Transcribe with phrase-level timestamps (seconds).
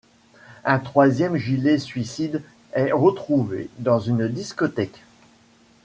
[0.65, 2.41] Un troisième gilet-suicide
[2.73, 5.03] est retrouvé dans une discothèque.